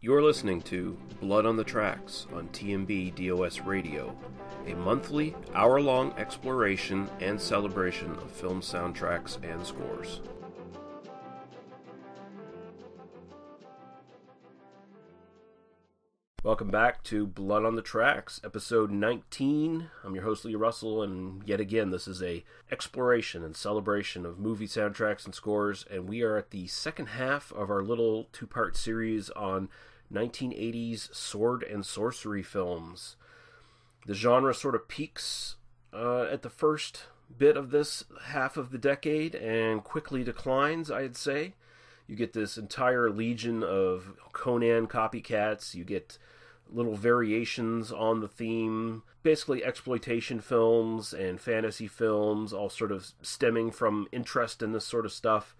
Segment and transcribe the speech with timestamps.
[0.00, 4.16] You're listening to Blood on the Tracks on TMB DOS Radio,
[4.68, 10.20] a monthly, hour long exploration and celebration of film soundtracks and scores.
[16.44, 19.90] Welcome back to Blood on the Tracks, episode 19.
[20.04, 24.38] I'm your host Lee Russell, and yet again, this is a exploration and celebration of
[24.38, 25.84] movie soundtracks and scores.
[25.90, 29.68] And we are at the second half of our little two-part series on
[30.12, 33.16] 1980s sword and sorcery films.
[34.06, 35.56] The genre sort of peaks
[35.92, 37.04] uh, at the first
[37.36, 41.54] bit of this half of the decade and quickly declines, I'd say.
[42.06, 45.74] You get this entire legion of Conan copycats.
[45.74, 46.16] You get
[46.70, 49.02] little variations on the theme.
[49.22, 55.04] Basically, exploitation films and fantasy films, all sort of stemming from interest in this sort
[55.04, 55.54] of stuff.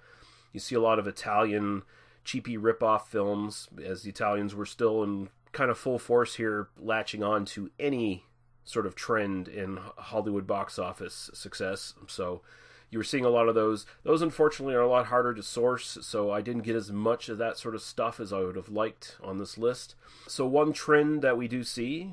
[0.52, 1.82] You see a lot of Italian
[2.24, 7.22] cheapy rip-off films, as the Italians were still in kind of full force here, latching
[7.22, 8.24] on to any
[8.64, 11.94] sort of trend in Hollywood box office success.
[12.06, 12.42] So
[12.90, 13.86] you were seeing a lot of those.
[14.02, 17.38] Those, unfortunately, are a lot harder to source, so I didn't get as much of
[17.38, 19.94] that sort of stuff as I would have liked on this list.
[20.26, 22.12] So, one trend that we do see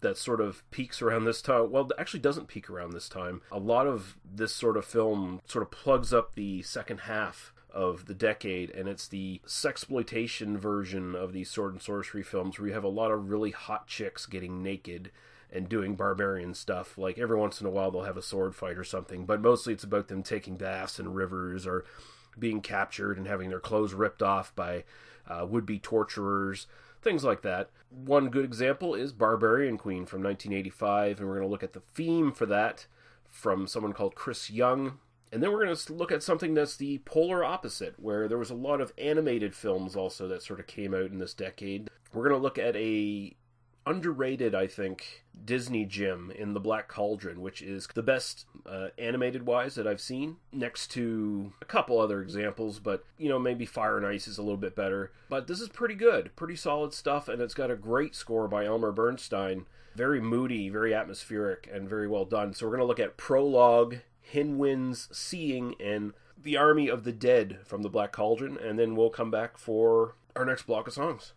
[0.00, 1.70] that sort of peaks around this time.
[1.70, 3.40] Well, actually doesn't peak around this time.
[3.50, 8.06] A lot of this sort of film sort of plugs up the second half of
[8.06, 12.74] the decade, and it's the sexploitation version of these sword and sorcery films where you
[12.74, 15.10] have a lot of really hot chicks getting naked
[15.52, 16.96] and doing barbarian stuff.
[16.96, 19.72] Like every once in a while they'll have a sword fight or something, but mostly
[19.72, 21.84] it's about them taking baths in rivers or
[22.38, 24.84] being captured and having their clothes ripped off by
[25.28, 26.66] uh, would be torturers,
[27.00, 27.70] things like that.
[27.90, 31.82] One good example is Barbarian Queen from 1985, and we're going to look at the
[31.94, 32.86] theme for that
[33.28, 34.98] from someone called Chris Young.
[35.32, 38.50] And then we're going to look at something that's the polar opposite, where there was
[38.50, 41.88] a lot of animated films also that sort of came out in this decade.
[42.12, 43.34] We're going to look at a
[43.86, 49.44] underrated, I think, Disney gem in The Black Cauldron, which is the best uh, animated
[49.46, 53.96] wise that I've seen, next to a couple other examples, but you know, maybe Fire
[53.96, 55.12] and Ice is a little bit better.
[55.28, 58.66] But this is pretty good, pretty solid stuff, and it's got a great score by
[58.66, 59.66] Elmer Bernstein.
[59.96, 62.54] Very moody, very atmospheric, and very well done.
[62.54, 63.98] So we're going to look at Prologue,
[64.30, 68.96] Hen Wen's Seeing, and The Army of the Dead from The Black Cauldron, and then
[68.96, 71.32] we'll come back for our next block of songs.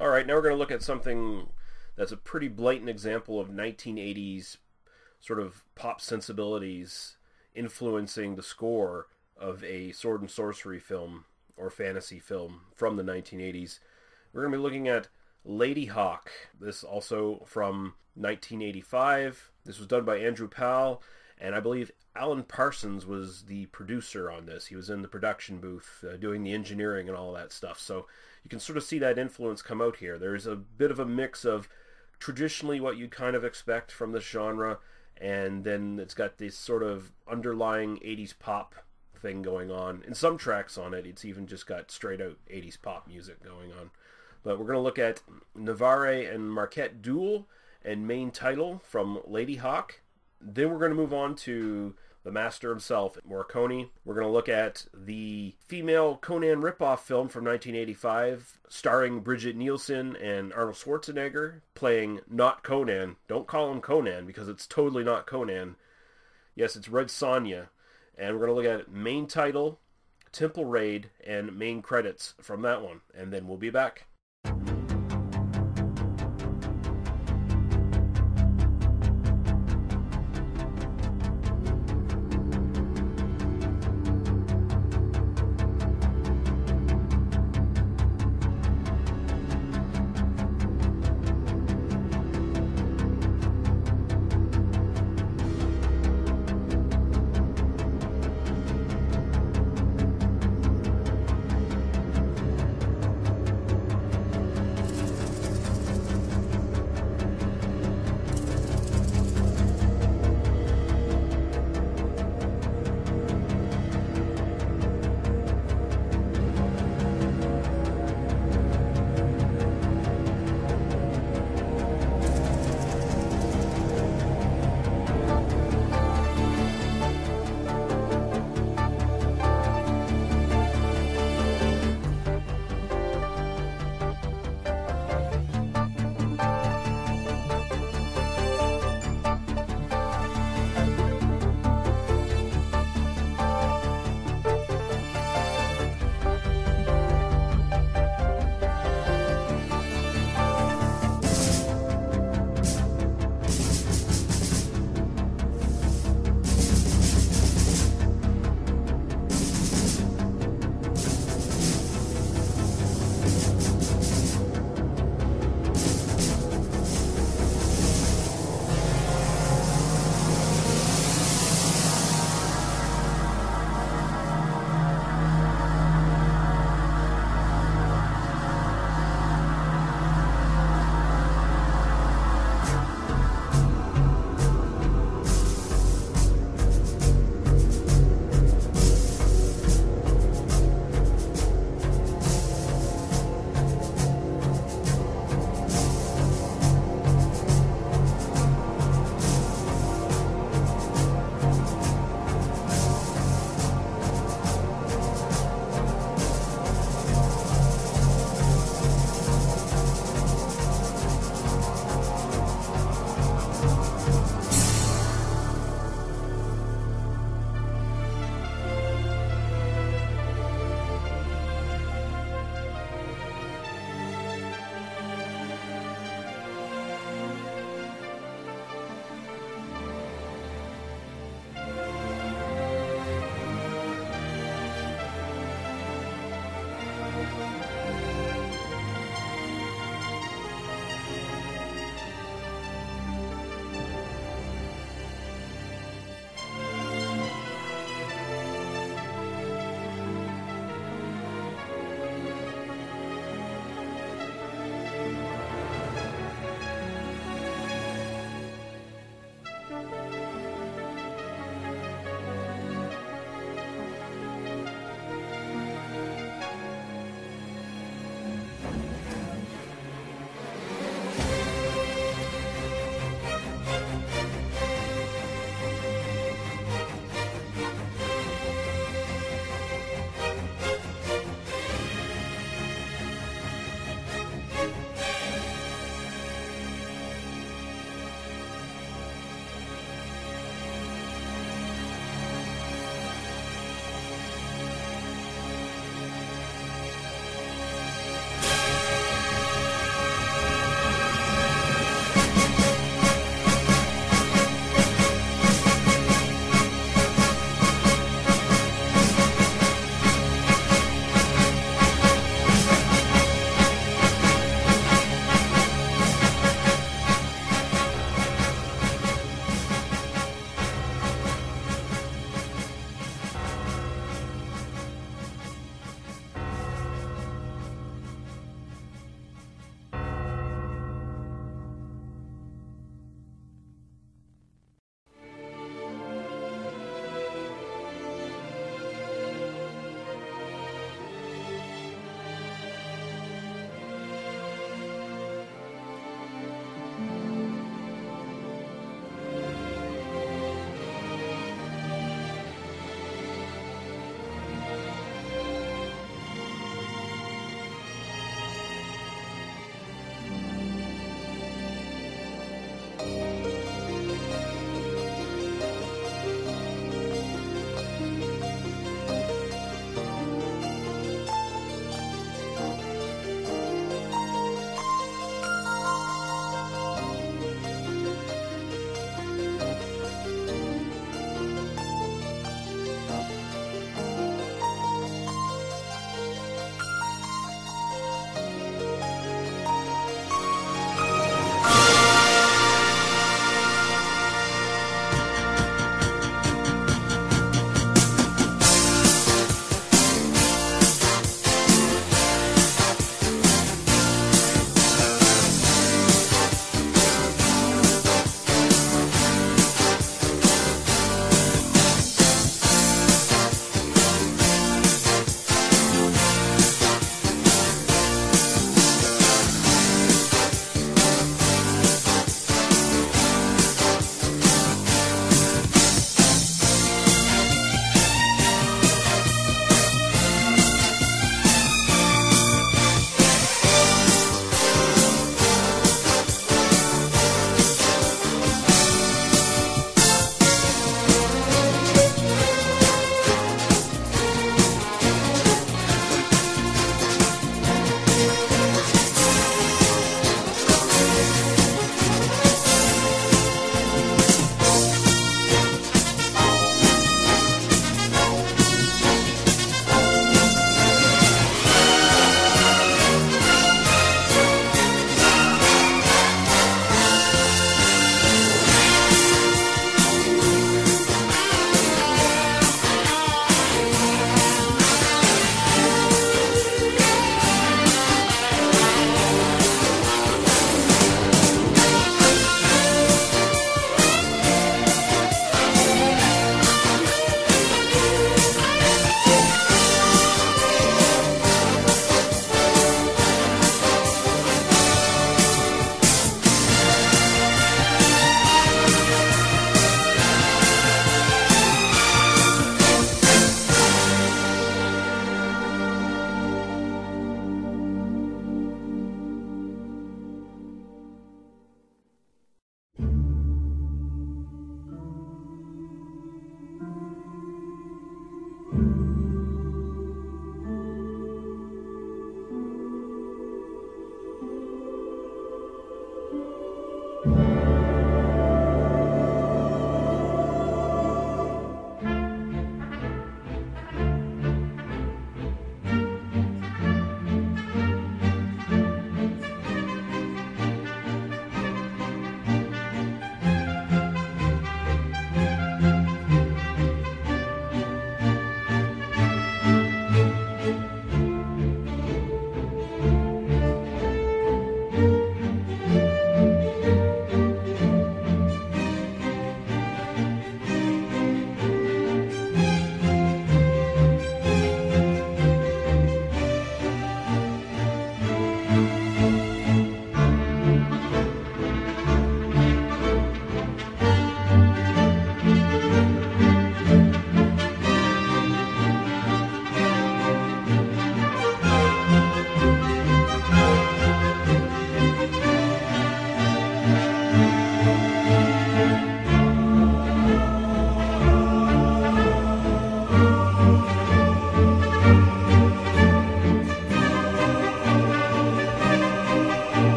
[0.00, 1.46] Right, now we're going to look at something
[1.94, 4.56] that's a pretty blatant example of 1980s
[5.20, 7.18] sort of pop sensibilities
[7.54, 11.24] influencing the score of a sword and sorcery film
[11.56, 13.78] or fantasy film from the 1980s.
[14.32, 15.06] We're going to be looking at
[15.46, 16.30] Ladyhawke.
[16.60, 19.52] This also from 1985.
[19.64, 21.00] This was done by Andrew Powell,
[21.38, 24.66] and I believe Alan Parsons was the producer on this.
[24.66, 27.78] He was in the production booth uh, doing the engineering and all that stuff.
[27.78, 28.06] So
[28.48, 30.16] you can sort of see that influence come out here.
[30.16, 31.68] There's a bit of a mix of
[32.18, 34.78] traditionally what you'd kind of expect from this genre,
[35.18, 38.74] and then it's got this sort of underlying 80s pop
[39.14, 40.02] thing going on.
[40.06, 43.70] In some tracks on it, it's even just got straight out 80s pop music going
[43.70, 43.90] on.
[44.42, 45.20] But we're going to look at
[45.54, 47.46] Navarre and Marquet Duel
[47.84, 50.00] and main title from Ladyhawke.
[50.40, 51.94] Then we're going to move on to
[52.28, 53.88] the master himself, Morricone.
[54.04, 60.14] We're going to look at the female Conan ripoff film from 1985, starring Brigitte Nielsen
[60.16, 63.16] and Arnold Schwarzenegger, playing not Conan.
[63.28, 65.76] Don't call him Conan because it's totally not Conan.
[66.54, 67.68] Yes, it's Red Sonja.
[68.18, 69.80] And we're going to look at main title,
[70.30, 73.00] Temple Raid, and main credits from that one.
[73.16, 74.04] And then we'll be back.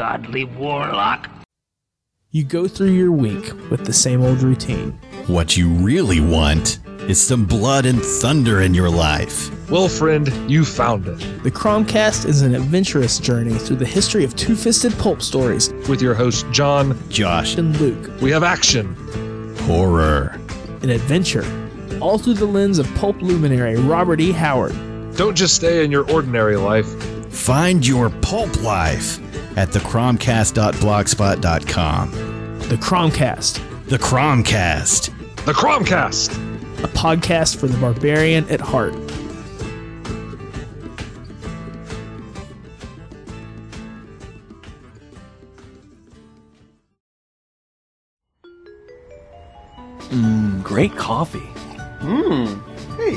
[0.00, 1.28] You ungodly warlock.
[2.30, 4.98] You go through your week with the same old routine.
[5.26, 9.50] What you really want is some blood and thunder in your life.
[9.68, 11.18] Well, friend, you found it.
[11.42, 16.00] The Cromcast is an adventurous journey through the history of two fisted pulp stories With
[16.00, 18.94] your hosts, John, Josh, and Luke, we have action.
[19.66, 20.40] horror.
[20.80, 21.44] an adventure,
[22.00, 24.32] all through the lens of pulp luminary Robert E.
[24.32, 24.74] Howard.
[25.16, 26.88] Don't just stay in your ordinary life.
[27.30, 29.20] Find your pulp life
[29.56, 32.10] at thecromcast.blogspot.com.
[32.68, 35.44] The Cromcast, The Cromcast.
[35.44, 36.46] The Cromcast!
[36.82, 38.94] a podcast for the barbarian at heart.
[50.62, 51.40] Great coffee.
[52.00, 52.62] Mmm.
[52.96, 53.16] Hey.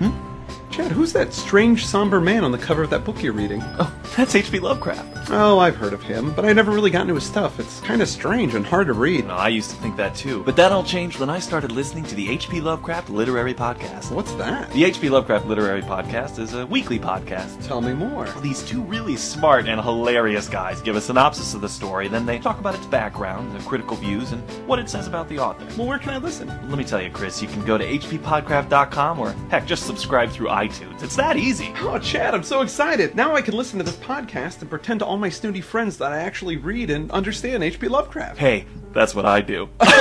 [0.00, 0.70] Hmm?
[0.70, 3.62] Chad, who's that strange, somber man on the cover of that book you're reading?
[3.78, 4.58] Oh, that's H.P.
[4.60, 5.15] Lovecraft.
[5.28, 7.58] Oh, I've heard of him, but I never really got into his stuff.
[7.58, 9.26] It's kind of strange and hard to read.
[9.26, 10.44] No, I used to think that too.
[10.44, 12.60] But that all changed when I started listening to the H.P.
[12.60, 14.12] Lovecraft Literary Podcast.
[14.12, 14.70] What's that?
[14.70, 15.08] The H.P.
[15.08, 17.66] Lovecraft Literary Podcast is a weekly podcast.
[17.66, 18.28] Tell me more.
[18.40, 22.38] These two really smart and hilarious guys give a synopsis of the story, then they
[22.38, 25.66] talk about its background, the critical views, and what it says about the author.
[25.76, 26.46] Well, where can I listen?
[26.68, 30.48] Let me tell you, Chris, you can go to hppodcraft.com or heck, just subscribe through
[30.48, 31.02] iTunes.
[31.02, 31.72] It's that easy.
[31.80, 33.16] Oh, Chad, I'm so excited.
[33.16, 36.12] Now I can listen to this podcast and pretend to all my snooty friends that
[36.12, 37.88] I actually read and understand H.P.
[37.88, 38.38] Lovecraft.
[38.38, 39.68] Hey, that's what I do.
[39.80, 39.96] oh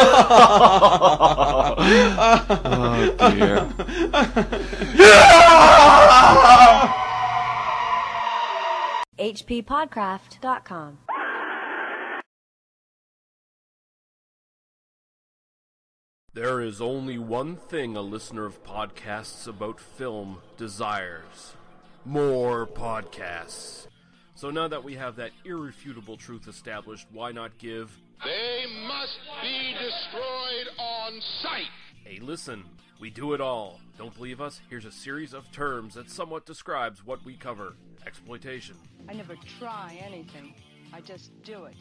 [3.35, 3.67] dear.
[9.17, 10.97] hppodcraft.com.
[16.33, 21.55] There is only one thing a listener of podcasts about film desires
[22.05, 23.87] more podcasts.
[24.35, 29.73] So now that we have that irrefutable truth established, why not give They must be
[29.73, 31.69] destroyed on sight.
[32.03, 32.65] Hey, listen,
[32.99, 33.79] we do it all.
[33.97, 34.61] Don't believe us?
[34.69, 38.75] Here's a series of terms that somewhat describes what we cover exploitation,
[39.09, 40.53] I never try anything.
[40.93, 41.75] I just do it.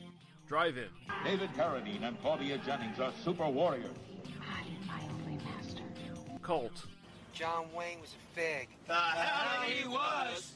[0.48, 0.88] drive in,
[1.24, 3.96] David Carradine and Claudia Jennings are super warriors.
[4.40, 5.82] I'm my only master.
[6.42, 6.86] cult,
[7.32, 8.68] John Wayne was a fig.
[8.86, 10.54] The hell he was!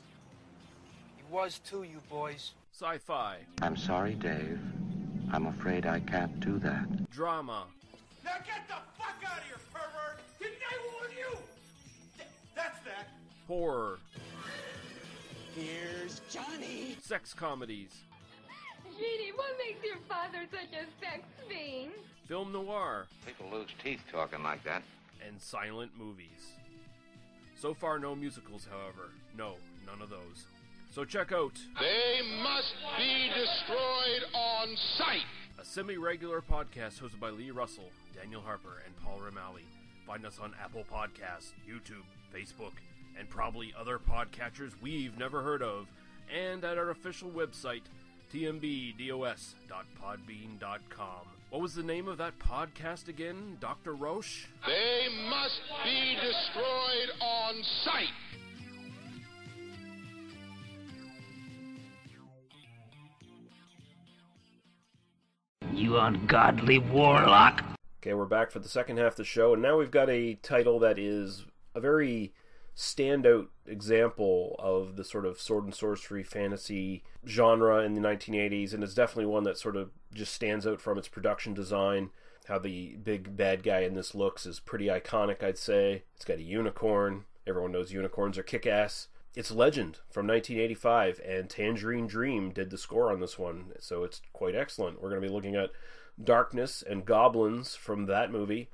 [1.29, 2.53] He was to you boys.
[2.73, 4.59] sci fi, I'm sorry, Dave.
[5.33, 7.11] I'm afraid I can't do that.
[7.11, 7.65] drama,
[8.25, 10.21] Now get the fuck out of here, pervert!
[10.39, 11.39] Didn't I warn you?
[12.17, 13.09] Th- that's that.
[13.47, 13.99] horror,
[15.55, 16.97] Here's Johnny.
[17.03, 17.93] sex comedies,
[18.99, 21.93] Jeannie, what makes your father such a sex fiend?
[22.27, 24.83] film noir, People lose teeth talking like that.
[25.27, 26.53] and silent movies.
[27.61, 29.11] So far, no musicals, however.
[29.37, 30.47] No, none of those.
[30.99, 35.23] So check out They must be destroyed on sight.
[35.57, 39.63] a semi regular podcast hosted by Lee Russell, Daniel Harper, and Paul Ramali.
[40.09, 42.03] Find us on Apple Podcasts, YouTube,
[42.35, 42.73] Facebook,
[43.17, 45.87] and probably other podcatchers we've never heard of,
[46.37, 47.83] and at our official website,
[48.35, 51.27] tmbdos.podbean.com.
[51.51, 53.95] What was the name of that podcast again, Dr.
[53.95, 54.47] Roche?
[54.67, 58.09] They must be destroyed on sight.
[65.79, 67.63] You ungodly warlock.
[68.03, 70.35] Okay, we're back for the second half of the show, and now we've got a
[70.35, 72.33] title that is a very
[72.77, 78.83] standout example of the sort of sword and sorcery fantasy genre in the 1980s, and
[78.83, 82.11] it's definitely one that sort of just stands out from its production design.
[82.49, 86.03] How the big bad guy in this looks is pretty iconic, I'd say.
[86.17, 87.25] It's got a unicorn.
[87.47, 89.07] Everyone knows unicorns are kick ass.
[89.39, 94.21] It's Legend from 1985, and Tangerine Dream did the score on this one, so it's
[94.33, 95.01] quite excellent.
[95.01, 95.71] We're going to be looking at
[96.21, 98.69] Darkness and Goblins from that movie.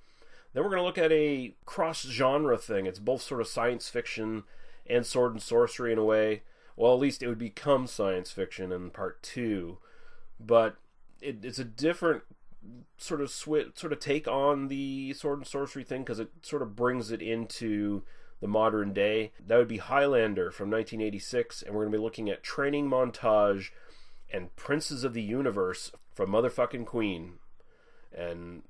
[0.55, 2.87] Then we're going to look at a cross genre thing.
[2.87, 4.45] It's both sort of science fiction
[4.87, 6.45] and sword and sorcery in a way.
[6.77, 9.77] Well, at least it would become science fiction in part two,
[10.41, 10.77] but
[11.21, 12.23] it, it's a different
[12.97, 16.75] sort of sort of take on the sword and sorcery thing because it sort of
[16.75, 18.03] brings it into
[18.45, 19.33] the modern day.
[19.47, 23.71] That would be Highlander from 1986, and we're going to be looking at training montage
[24.31, 27.39] and Princes of the Universe from Motherfucking Queen.
[28.15, 28.65] And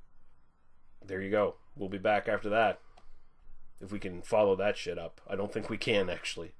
[1.04, 1.56] there you go.
[1.74, 2.78] We'll be back after that.
[3.80, 5.20] If we can follow that shit up.
[5.28, 6.52] I don't think we can, actually.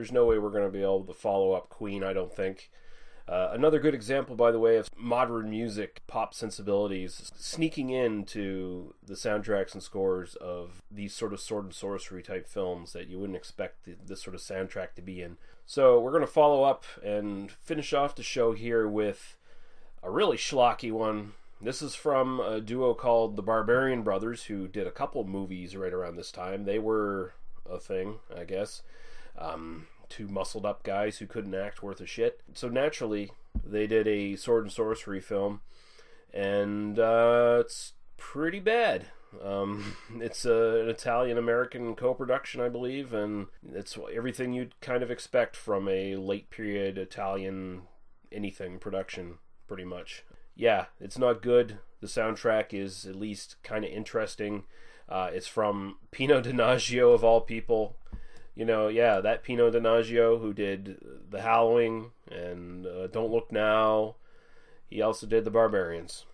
[0.00, 2.70] There's no way we're going to be able to follow up Queen, I don't think.
[3.28, 9.12] Uh, another good example, by the way, of modern music, pop sensibilities sneaking into the
[9.12, 13.36] soundtracks and scores of these sort of sword and sorcery type films that you wouldn't
[13.36, 15.36] expect th- this sort of soundtrack to be in.
[15.66, 19.36] So we're going to follow up and finish off the show here with
[20.02, 21.34] a really schlocky one.
[21.60, 25.92] This is from a duo called the Barbarian Brothers, who did a couple movies right
[25.92, 26.64] around this time.
[26.64, 27.34] They were
[27.68, 28.80] a thing, I guess.
[29.40, 32.42] Um, two muscled up guys who couldn't act worth a shit.
[32.54, 33.30] So naturally,
[33.64, 35.60] they did a sword and sorcery film,
[36.32, 39.06] and uh, it's pretty bad.
[39.42, 45.02] Um, it's a, an Italian American co production, I believe, and it's everything you'd kind
[45.02, 47.82] of expect from a late period Italian
[48.32, 50.24] anything production, pretty much.
[50.54, 51.78] Yeah, it's not good.
[52.00, 54.64] The soundtrack is at least kind of interesting.
[55.08, 57.96] Uh, it's from Pino Donaggio, of all people.
[58.54, 60.98] You know, yeah, that Pino Donaggio who did
[61.30, 64.16] The Howling and uh, Don't Look Now.
[64.88, 66.26] He also did The Barbarians.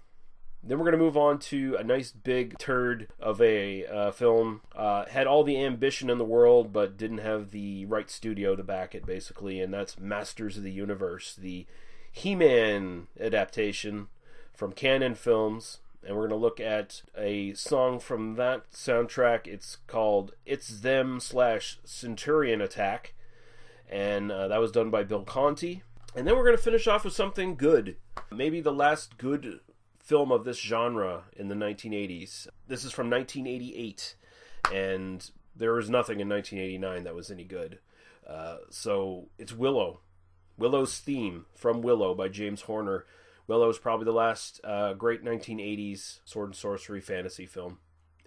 [0.62, 4.62] Then we're going to move on to a nice big turd of a uh, film.
[4.74, 8.64] Uh, had all the ambition in the world, but didn't have the right studio to
[8.64, 11.66] back it, basically, and that's Masters of the Universe, the
[12.10, 14.08] He Man adaptation
[14.54, 15.78] from Canon Films.
[16.04, 19.46] And we're going to look at a song from that soundtrack.
[19.46, 23.14] It's called It's Them slash Centurion Attack.
[23.88, 25.82] And uh, that was done by Bill Conti.
[26.14, 27.96] And then we're going to finish off with something good.
[28.30, 29.60] Maybe the last good
[30.06, 32.46] film of this genre in the 1980s.
[32.68, 34.14] This is from 1988,
[34.72, 37.80] and there was nothing in 1989 that was any good.
[38.26, 40.00] Uh, so it's Willow.
[40.56, 43.04] Willow's theme from Willow by James Horner.
[43.46, 47.78] Willow is probably the last uh, great 1980s sword and sorcery fantasy film,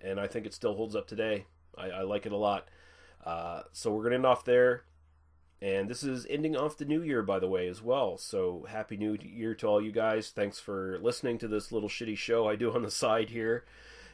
[0.01, 1.45] and I think it still holds up today.
[1.77, 2.67] I, I like it a lot.
[3.25, 4.83] Uh, so we're going to end off there.
[5.61, 8.17] And this is ending off the new year, by the way, as well.
[8.17, 10.29] So happy new year to all you guys.
[10.29, 13.65] Thanks for listening to this little shitty show I do on the side here.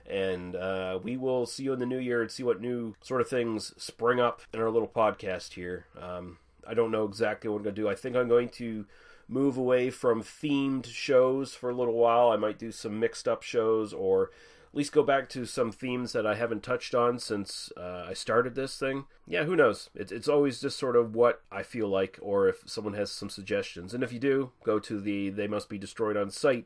[0.08, 3.22] And uh, we will see you in the new year and see what new sort
[3.22, 5.86] of things spring up in our little podcast here.
[5.99, 6.38] Um,
[6.68, 7.89] I don't know exactly what I'm going to do.
[7.89, 8.86] I think I'm going to
[9.28, 12.30] move away from themed shows for a little while.
[12.30, 14.32] I might do some mixed up shows or
[14.76, 18.13] at least go back to some themes that I haven't touched on since uh, I
[18.13, 19.05] started this thing.
[19.26, 19.89] Yeah, who knows?
[19.95, 23.30] It's, it's always just sort of what I feel like, or if someone has some
[23.30, 23.93] suggestions.
[23.93, 26.65] And if you do, go to the They Must Be Destroyed on Sight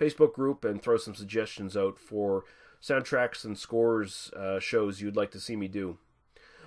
[0.00, 2.44] Facebook group and throw some suggestions out for
[2.82, 5.98] soundtracks and scores uh, shows you'd like to see me do.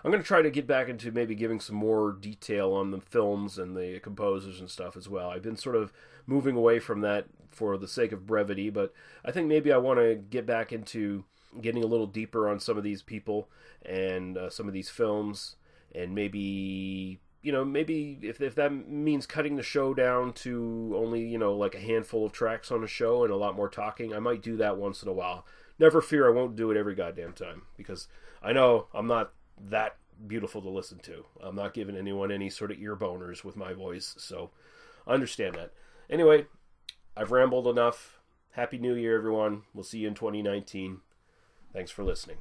[0.04, 3.00] I'm going to try to get back into maybe giving some more detail on the
[3.00, 5.30] films and the composers and stuff as well.
[5.30, 5.94] I've been sort of
[6.28, 8.94] moving away from that for the sake of brevity, but
[9.24, 11.24] I think maybe I want to get back into
[11.62, 13.48] getting a little deeper on some of these people
[13.86, 15.56] and uh, some of these films,
[15.94, 21.22] and maybe you know maybe if if that means cutting the show down to only
[21.22, 24.14] you know like a handful of tracks on a show and a lot more talking,
[24.14, 25.46] I might do that once in a while.
[25.80, 28.08] Never fear, I won't do it every goddamn time because
[28.42, 29.98] I know I'm not that
[30.28, 31.26] beautiful to listen to.
[31.42, 34.52] I'm not giving anyone any sort of ear boners with my voice, so
[35.08, 35.72] understand that.
[36.10, 36.46] Anyway,
[37.16, 38.20] I've rambled enough.
[38.52, 39.64] Happy New Year, everyone.
[39.74, 41.00] We'll see you in 2019.
[41.74, 42.38] Thanks for listening.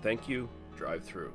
[0.01, 0.47] Thank you.
[0.77, 1.33] Drive through.